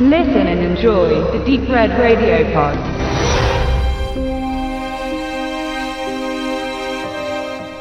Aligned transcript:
Listen 0.00 0.46
and 0.46 0.60
enjoy 0.60 1.08
the 1.32 1.44
Deep 1.44 1.68
Red 1.68 1.90
Radio 1.98 2.44
Pod. 2.52 2.78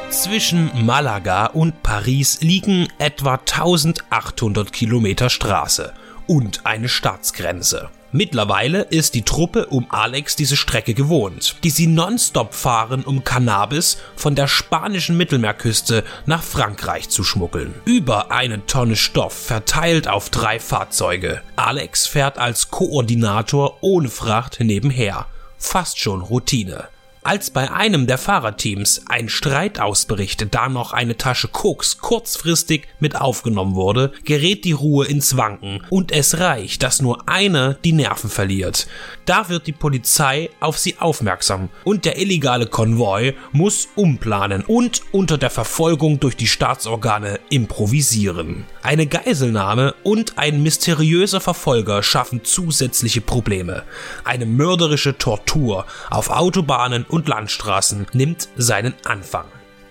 Zwischen 0.10 0.72
Malaga 0.83 1.46
und 1.46 1.83
Paris 1.83 2.42
liegen 2.42 2.88
etwa 2.97 3.33
1800 3.33 4.74
Kilometer 4.74 5.29
Straße 5.29 5.94
und 6.26 6.65
eine 6.65 6.90
Staatsgrenze. 6.90 7.92
Mittlerweile 8.12 8.83
ist 8.83 9.15
die 9.15 9.23
Truppe 9.23 9.65
um 9.67 9.87
Alex 9.90 10.35
diese 10.35 10.55
Strecke 10.55 10.94
gewohnt, 10.94 11.58
die 11.63 11.69
sie 11.69 11.87
nonstop 11.87 12.53
fahren, 12.53 13.03
um 13.03 13.23
Cannabis 13.23 13.97
von 14.15 14.33
der 14.33 14.47
spanischen 14.47 15.17
Mittelmeerküste 15.17 16.03
nach 16.26 16.41
Frankreich 16.41 17.09
zu 17.09 17.23
schmuggeln. 17.23 17.73
Über 17.85 18.32
eine 18.32 18.66
Tonne 18.66 18.96
Stoff 18.96 19.34
verteilt 19.34 20.08
auf 20.08 20.30
drei 20.30 20.59
Fahrzeuge. 20.59 21.41
Alex 21.55 22.08
fährt 22.08 22.38
als 22.38 22.72
Koordinator 22.72 23.77
ohne 23.82 24.10
Fracht 24.10 24.60
nebenher. 24.60 25.27
Fast 25.58 25.99
schon 25.99 26.21
Routine. 26.21 26.88
Als 27.27 27.49
bei 27.49 27.70
einem 27.70 28.08
der 28.08 28.17
Fahrerteams 28.17 29.02
ein 29.09 29.27
Streit 29.27 29.81
ausbricht, 29.81 30.48
da 30.55 30.70
noch 30.70 30.94
eine 30.94 31.18
Tasche 31.18 31.49
Koks 31.49 31.98
kurzfristig 31.98 32.88
mit 33.02 33.20
aufgenommen 33.20 33.76
wurde, 33.76 34.13
gerät 34.23 34.63
die 34.63 34.72
Ruhe 34.72 35.05
ins 35.05 35.35
Wanken 35.35 35.84
und 35.90 36.13
es 36.13 36.40
reicht, 36.40 36.84
dass 36.84 37.02
nur 37.02 37.27
einer 37.27 37.73
die 37.73 37.91
Nerven 37.91 38.30
verliert. 38.30 38.88
Da 39.26 39.49
wird 39.49 39.68
die 39.68 39.73
Polizei 39.73 40.49
auf 40.62 40.77
sie 40.77 40.99
aufmerksam 40.99 41.68
und 41.84 42.05
der 42.05 42.18
illegale 42.18 42.66
Konvoi 42.66 43.34
muss 43.52 43.90
umplanen 43.98 44.63
und 44.63 45.02
unter 45.12 45.38
der 45.38 45.49
Verfolgung 45.49 46.21
durch 46.21 46.38
die 46.38 46.48
Staatsorgane 46.48 47.41
improvisieren. 47.49 48.63
Eine 48.88 49.05
Geiselnahme 49.05 49.96
und 50.04 50.38
ein 50.38 50.63
mysteriöser 50.63 51.41
Verfolger 51.41 52.02
schaffen 52.04 52.46
zusätzliche 52.46 53.20
Probleme. 53.20 53.84
Eine 54.24 54.46
mörderische 54.46 55.18
Tortur 55.18 55.85
auf 56.10 56.30
Autobahnen 56.30 57.04
und 57.04 57.27
Landstraßen 57.27 58.08
nimmt 58.13 58.48
seinen 58.55 58.93
Anfang. 59.04 59.43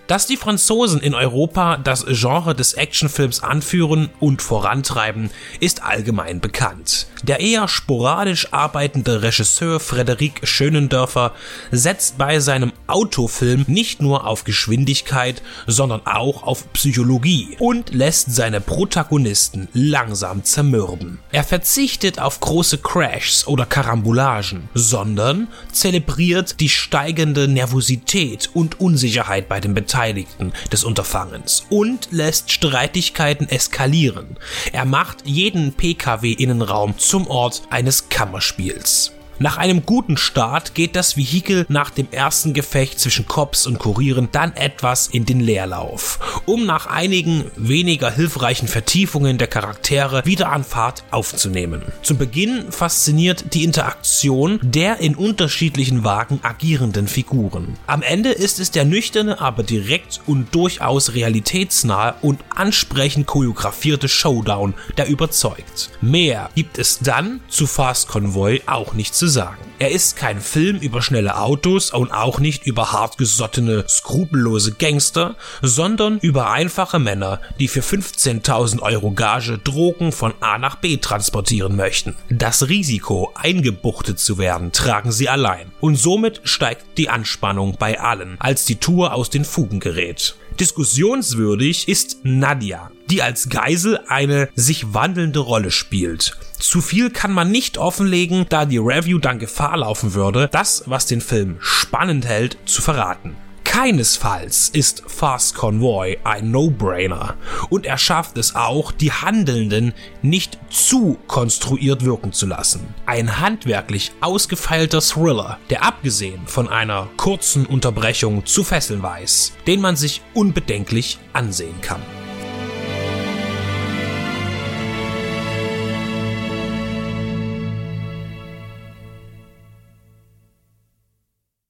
Dass 0.07 0.25
die 0.25 0.37
Franzosen 0.37 1.01
in 1.01 1.13
Europa 1.13 1.75
das 1.75 2.05
Genre 2.07 2.55
des 2.55 2.73
Actionfilms 2.73 3.43
anführen 3.43 4.09
und 4.21 4.41
vorantreiben, 4.41 5.31
ist 5.59 5.83
allgemein 5.83 6.39
bekannt. 6.39 7.07
Der 7.23 7.41
eher 7.41 7.67
sporadisch 7.67 8.53
arbeitende 8.53 9.21
Regisseur 9.21 9.81
Frederik 9.81 10.39
Schönendörfer 10.43 11.33
setzt 11.71 12.17
bei 12.17 12.39
seinem 12.39 12.71
Autofilm 12.87 13.65
nicht 13.67 14.01
nur 14.01 14.25
auf 14.25 14.45
Geschwindigkeit, 14.45 15.41
sondern 15.65 16.01
auch 16.05 16.43
auf 16.43 16.71
Psychologie 16.71 17.57
und 17.59 17.93
lässt 17.93 18.33
seine 18.33 18.61
Protagonisten 18.61 19.67
langsam 19.73 20.45
zermürben. 20.45 21.19
Er 21.33 21.43
verzichtet 21.43 22.17
auf 22.21 22.39
große 22.39 22.77
Crashs 22.77 23.45
oder 23.45 23.65
Karambolagen, 23.65 24.69
sondern 24.73 25.49
zelebriert 25.73 26.61
die 26.61 26.69
steigende 26.69 27.49
Nervosität 27.49 28.49
und 28.53 28.79
Unsicherheit 28.79 29.49
bei 29.49 29.59
den 29.59 29.73
Beteiligten 29.73 29.96
Beteiligten 29.97 30.53
des 30.71 30.83
Unterfangens 30.83 31.65
und 31.71 32.09
lässt 32.11 32.51
Streitigkeiten 32.51 33.49
eskalieren. 33.49 34.37
Er 34.71 34.85
macht 34.85 35.25
jeden 35.25 35.73
Pkw-Innenraum 35.73 36.99
zum 36.99 37.25
Ort 37.25 37.63
eines 37.71 38.07
Kammerspiels. 38.09 39.16
Nach 39.39 39.57
einem 39.57 39.85
guten 39.85 40.17
Start 40.17 40.73
geht 40.73 40.95
das 40.95 41.15
Vehikel 41.15 41.67
nach 41.69 41.91
dem 41.91 42.07
ersten 42.09 42.55
Gefecht 42.55 42.99
zwischen 42.99 43.27
Cops 43.27 43.67
und 43.67 43.77
Kurieren 43.77 44.29
dann 44.31 44.55
etwas 44.55 45.07
in 45.07 45.25
den 45.25 45.39
Leerlauf, 45.39 46.41
um 46.47 46.65
nach 46.65 46.87
einigen 46.87 47.45
weniger 47.55 48.09
hilfreichen 48.09 48.67
Vertiefungen 48.67 49.37
der 49.37 49.45
Charaktere 49.45 50.25
wieder 50.25 50.51
an 50.51 50.63
Fahrt 50.63 51.03
aufzunehmen. 51.11 51.83
Zum 52.01 52.17
Beginn 52.17 52.71
fasziniert 52.71 53.53
die 53.53 53.63
Interaktion 53.63 54.59
der 54.63 55.01
in 55.01 55.13
unterschiedlichen 55.13 56.03
Wagen 56.03 56.39
agierenden 56.41 57.07
Figuren. 57.07 57.77
Am 57.85 58.01
Ende 58.01 58.31
ist 58.31 58.59
es 58.59 58.71
der 58.71 58.85
nüchterne, 58.85 59.39
aber 59.39 59.61
direkt 59.61 60.19
und 60.25 60.55
durchaus 60.55 61.13
realitätsnahe 61.13 62.15
und 62.23 62.39
ansprechend 62.55 63.27
choreografierte 63.27 64.07
Showdown, 64.07 64.73
der 64.97 65.07
überzeugt. 65.07 65.91
Mehr 66.01 66.49
gibt 66.55 66.79
es 66.79 66.97
dann 66.99 67.41
zu 67.49 67.67
Fast 67.67 68.07
Convoy 68.07 68.63
auch 68.65 68.95
nicht 68.95 69.13
sagen. 69.27 69.57
Er 69.79 69.91
ist 69.91 70.15
kein 70.15 70.41
Film 70.41 70.77
über 70.77 71.01
schnelle 71.01 71.37
Autos 71.37 71.91
und 71.91 72.11
auch 72.11 72.39
nicht 72.39 72.65
über 72.65 72.91
hartgesottene, 72.91 73.85
skrupellose 73.87 74.73
Gangster, 74.73 75.35
sondern 75.61 76.17
über 76.19 76.49
einfache 76.49 76.97
Männer, 76.97 77.39
die 77.59 77.67
für 77.67 77.81
15.000 77.81 78.81
Euro 78.81 79.11
Gage 79.11 79.59
Drogen 79.59 80.11
von 80.11 80.33
A 80.39 80.57
nach 80.57 80.77
B 80.77 80.97
transportieren 80.97 81.75
möchten. 81.75 82.15
Das 82.29 82.69
Risiko, 82.69 83.31
eingebuchtet 83.35 84.17
zu 84.19 84.37
werden, 84.37 84.71
tragen 84.71 85.11
sie 85.11 85.29
allein. 85.29 85.71
Und 85.79 85.97
somit 85.97 86.41
steigt 86.43 86.97
die 86.97 87.09
Anspannung 87.09 87.77
bei 87.77 87.99
allen, 87.99 88.37
als 88.39 88.65
die 88.65 88.77
Tour 88.77 89.13
aus 89.13 89.29
den 89.29 89.45
Fugen 89.45 89.79
gerät. 89.79 90.35
Diskussionswürdig 90.59 91.87
ist 91.87 92.17
Nadia, 92.23 92.89
die 93.09 93.21
als 93.21 93.49
Geisel 93.49 93.99
eine 94.07 94.49
sich 94.55 94.93
wandelnde 94.93 95.39
Rolle 95.39 95.71
spielt. 95.71 96.37
Zu 96.59 96.81
viel 96.81 97.09
kann 97.09 97.31
man 97.31 97.51
nicht 97.51 97.77
offenlegen, 97.77 98.45
da 98.49 98.65
die 98.65 98.79
Review 98.79 99.19
dann 99.19 99.39
Gefahr 99.39 99.77
laufen 99.77 100.13
würde, 100.13 100.49
das, 100.51 100.83
was 100.87 101.05
den 101.05 101.21
Film 101.21 101.57
spannend 101.59 102.25
hält, 102.25 102.57
zu 102.65 102.81
verraten. 102.81 103.35
Keinesfalls 103.77 104.69
ist 104.69 105.03
Fast 105.05 105.53
Convoy 105.53 106.17
ein 106.23 106.49
No-Brainer 106.49 107.35
und 107.69 107.85
er 107.85 107.99
schafft 107.99 108.37
es 108.37 108.55
auch, 108.55 108.91
die 108.91 109.11
Handelnden 109.11 109.93
nicht 110.23 110.57
zu 110.71 111.19
konstruiert 111.27 112.03
wirken 112.03 112.33
zu 112.33 112.47
lassen. 112.47 112.95
Ein 113.05 113.39
handwerklich 113.39 114.13
ausgefeilter 114.19 115.01
Thriller, 115.01 115.59
der 115.69 115.83
abgesehen 115.83 116.47
von 116.47 116.69
einer 116.69 117.07
kurzen 117.17 117.67
Unterbrechung 117.67 118.47
zu 118.47 118.63
fesseln 118.63 119.03
weiß, 119.03 119.53
den 119.67 119.79
man 119.79 119.95
sich 119.95 120.23
unbedenklich 120.33 121.19
ansehen 121.33 121.79
kann. 121.81 122.01